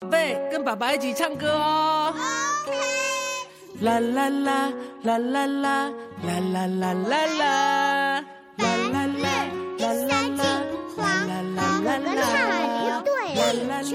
[0.00, 2.14] 宝贝，跟爸爸一起唱歌哦。
[3.80, 5.86] 啦啦啦啦啦啦啦
[6.22, 8.24] 啦啦啦啦。
[8.58, 9.26] 啦啦啦
[9.78, 10.54] 啦啦啦，
[10.96, 11.34] 黄黄哥
[11.82, 13.10] 哥唱的对，
[13.82, 13.90] 球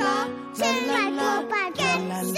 [0.53, 1.81] 现在多半跟
[2.33, 2.35] 上，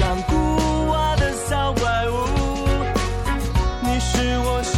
[0.00, 2.14] 浪古瓦的小怪物，
[3.82, 4.75] 你是我。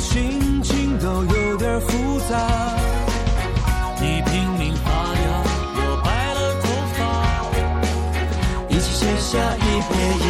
[0.00, 2.34] 心情都有点复杂。
[4.00, 5.44] 你拼命拔掉
[5.76, 6.64] 我白了头
[6.96, 6.98] 发。
[8.70, 9.58] 一起写下一
[9.88, 9.90] 撇
[10.24, 10.29] 一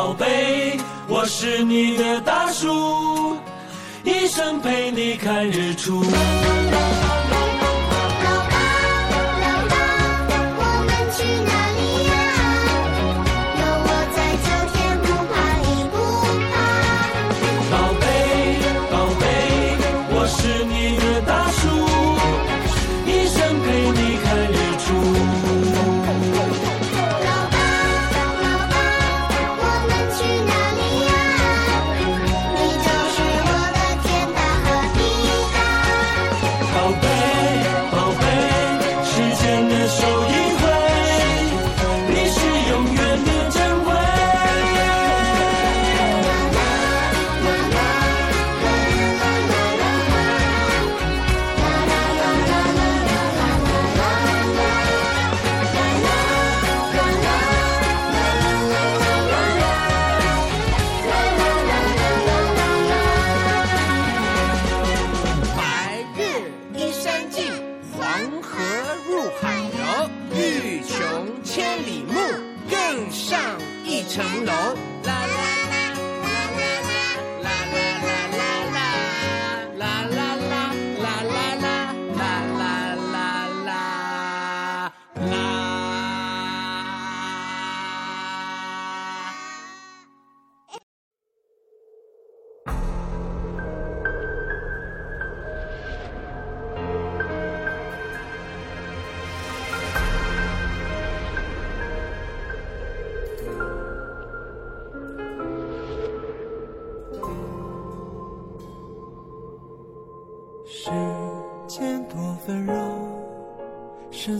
[0.00, 3.36] 宝贝，我是你的大树，
[4.02, 6.02] 一生陪你看日出。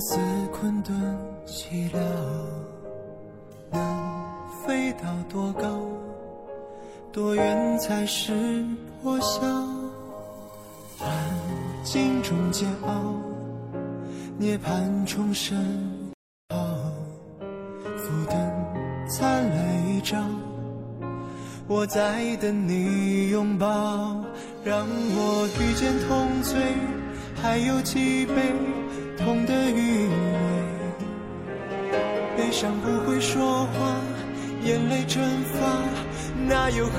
[0.01, 0.19] 似
[0.51, 0.97] 困顿
[1.47, 1.99] 寂寥
[3.71, 5.83] 能飞到多高
[7.13, 8.65] 多远才是
[9.03, 9.41] 破晓
[10.99, 11.09] 看
[11.85, 13.15] 境中桀骜
[14.39, 15.55] 涅槃重生。
[16.49, 16.57] 好
[17.85, 18.37] 浮灯
[19.07, 20.17] 灿烂一朝
[21.69, 23.67] 我在等你拥抱
[24.65, 26.59] 让我与剑同醉
[27.35, 28.80] 还有几杯
[29.25, 30.13] 痛的余味。
[32.37, 33.95] 悲伤不会说话，
[34.63, 35.23] 眼泪蒸
[35.53, 35.59] 发，
[36.49, 36.93] 那又何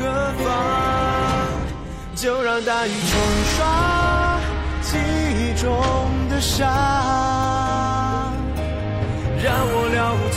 [0.44, 0.50] 妨？
[2.16, 3.20] 就让大雨冲
[3.56, 4.40] 刷
[4.82, 5.70] 记忆中
[6.30, 6.68] 的伤，
[9.44, 10.30] 让我了无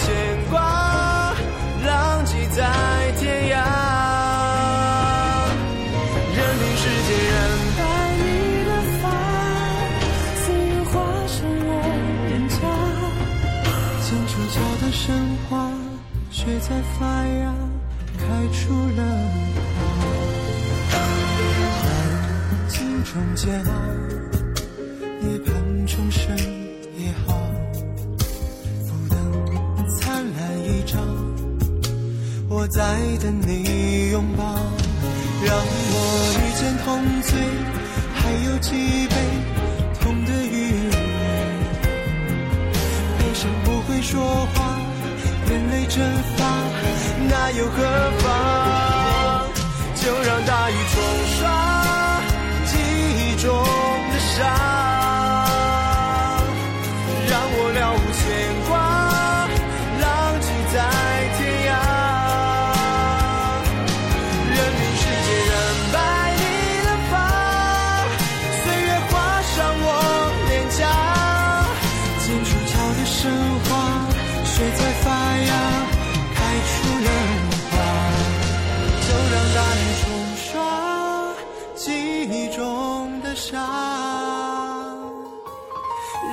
[16.66, 17.54] 在发芽，
[18.16, 19.04] 开出了
[19.68, 20.98] 花。
[22.48, 23.70] 安静中煎熬，
[25.20, 25.52] 涅槃
[25.86, 26.34] 重生
[26.96, 27.36] 也好。
[28.86, 29.14] 浮灯
[30.00, 30.98] 灿烂一照，
[32.48, 32.80] 我在
[33.20, 34.42] 等你拥抱，
[35.44, 36.86] 让我遇见痛
[37.20, 37.30] 醉，
[38.14, 39.14] 还有几杯
[40.00, 40.96] 痛的余味。
[43.18, 44.73] 悲伤不会说话，
[45.50, 46.02] 眼泪蒸
[46.36, 46.44] 发，
[47.28, 47.82] 那又何
[48.18, 48.93] 妨？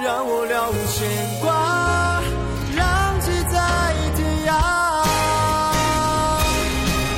[0.03, 1.07] 让我了无牵
[1.41, 1.53] 挂，
[2.75, 3.53] 浪迹在
[4.17, 4.49] 天涯。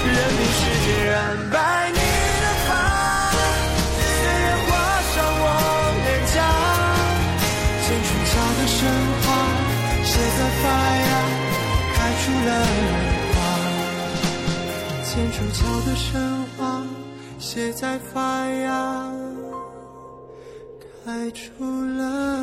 [0.04, 1.16] 任凭时间染
[1.50, 1.56] 白
[1.92, 2.00] 你
[2.44, 2.70] 的发，
[3.96, 4.70] 岁月划
[5.00, 5.46] 伤我
[6.04, 6.36] 脸颊。
[7.88, 8.76] 剑出鞘的神
[9.24, 9.26] 话，
[10.04, 10.64] 写在发
[11.00, 11.08] 芽，
[11.96, 12.52] 开出了
[13.32, 13.36] 花。
[15.08, 16.12] 剑出鞘的神
[16.58, 16.62] 话，
[17.40, 18.20] 写在发
[18.50, 18.68] 芽，
[21.06, 21.64] 开出
[21.98, 22.43] 了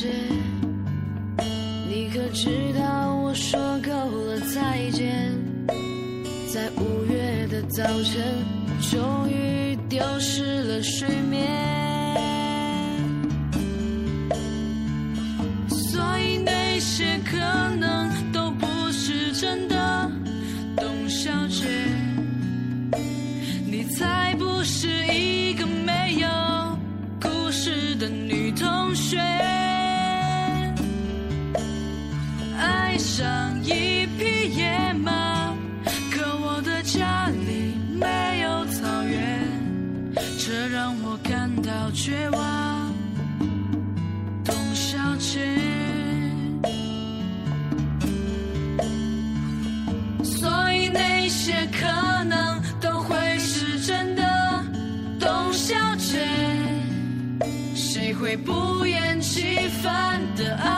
[0.00, 0.06] 街，
[1.88, 3.90] 你可知道我说够
[4.26, 5.34] 了再见？
[6.54, 8.22] 在五月的早晨，
[8.92, 11.67] 终于丢失了睡眠。
[32.98, 35.54] 像一匹野马
[36.10, 39.46] 可我的家里没有草原
[40.36, 42.92] 这让我感到绝望。
[44.44, 45.38] 董小姐
[50.24, 54.24] 所以那些可能都会是真的。
[55.20, 56.26] 董小姐
[57.76, 60.77] 谁会不厌其烦的爱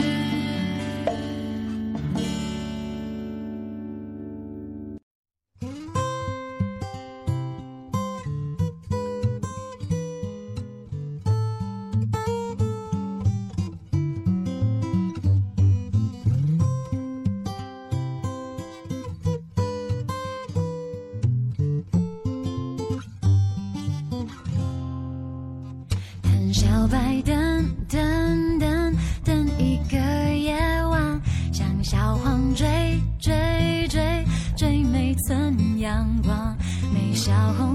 [37.23, 37.70] 小红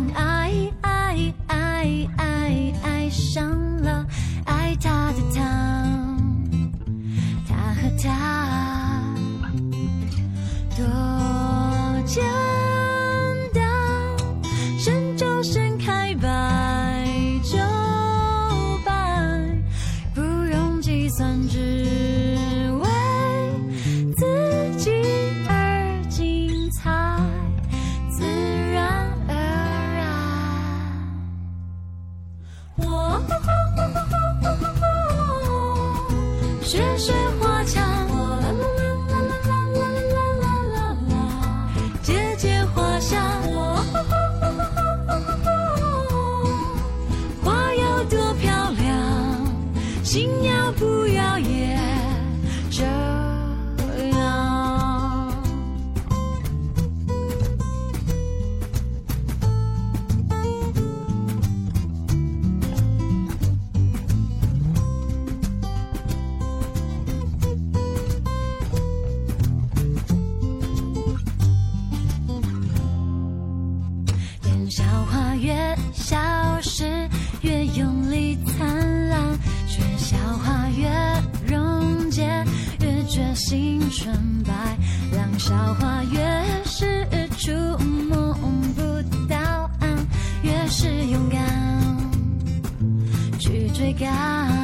[93.96, 94.55] 家。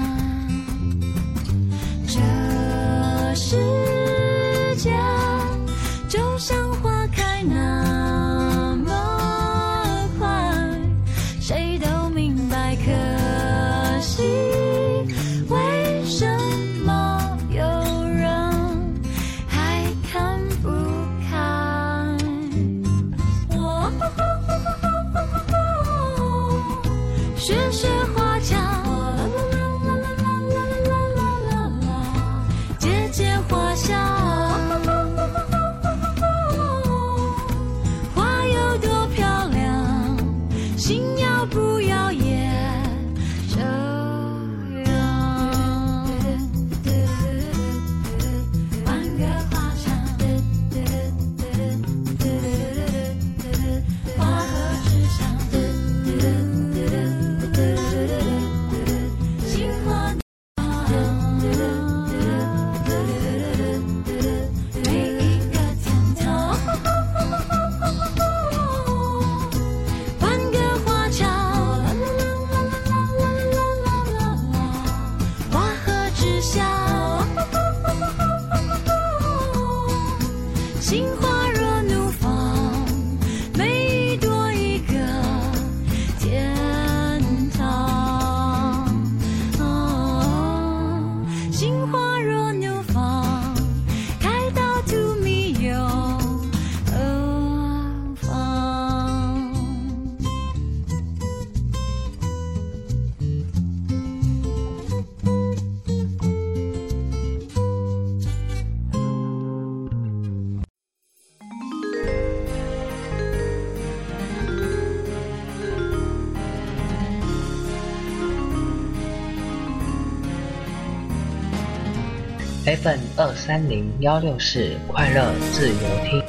[122.64, 126.22] ，FN 二三零幺六四快乐自由听。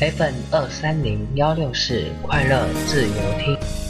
[0.00, 3.81] FN 二三零幺六四快乐自由听。